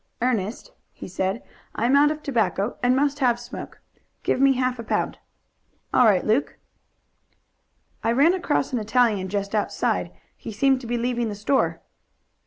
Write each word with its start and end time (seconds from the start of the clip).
"Ernest," 0.19 0.71
he 0.91 1.07
said, 1.07 1.43
"I 1.75 1.85
am 1.85 1.95
out 1.95 2.09
of 2.09 2.23
tobacco, 2.23 2.75
and 2.81 2.95
must 2.95 3.19
have 3.19 3.35
a 3.35 3.39
smoke. 3.39 3.81
Give 4.23 4.41
me 4.41 4.53
half 4.53 4.79
a 4.79 4.83
pound." 4.83 5.19
"All 5.93 6.05
right, 6.05 6.25
Luke." 6.25 6.57
"I 8.03 8.11
ran 8.11 8.33
across 8.33 8.73
an 8.73 8.79
Italian 8.79 9.29
just 9.29 9.53
outside. 9.53 10.11
He 10.35 10.51
seemed 10.51 10.81
to 10.81 10.87
be 10.87 10.97
leaving 10.97 11.29
the 11.29 11.35
store." 11.35 11.81